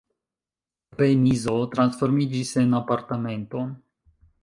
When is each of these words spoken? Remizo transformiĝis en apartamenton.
Remizo 1.01 1.55
transformiĝis 1.77 2.57
en 2.65 2.77
apartamenton. 2.83 3.73